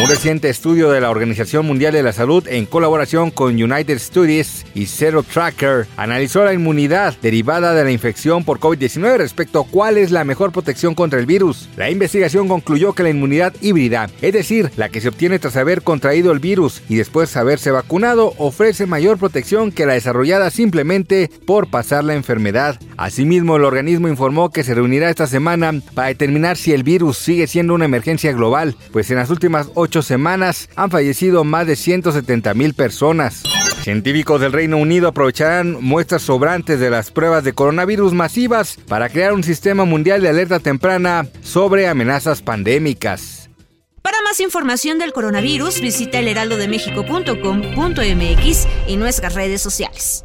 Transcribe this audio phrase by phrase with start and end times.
[0.00, 4.64] Un reciente estudio de la Organización Mundial de la Salud en colaboración con United Studies
[4.72, 9.98] y Zero Tracker analizó la inmunidad derivada de la infección por COVID-19 respecto a cuál
[9.98, 11.68] es la mejor protección contra el virus.
[11.76, 15.82] La investigación concluyó que la inmunidad híbrida, es decir, la que se obtiene tras haber
[15.82, 21.70] contraído el virus y después haberse vacunado, ofrece mayor protección que la desarrollada simplemente por
[21.70, 22.78] pasar la enfermedad.
[22.96, 27.48] Asimismo, el organismo informó que se reunirá esta semana para determinar si el virus sigue
[27.48, 32.52] siendo una emergencia global, pues en las últimas ocho semanas han fallecido más de 170
[32.54, 33.42] mil personas.
[33.82, 39.32] Científicos del Reino Unido aprovecharán muestras sobrantes de las pruebas de coronavirus masivas para crear
[39.32, 43.48] un sistema mundial de alerta temprana sobre amenazas pandémicas.
[44.02, 50.24] Para más información del coronavirus, visita elheraldodemexico.com.mx y nuestras redes sociales.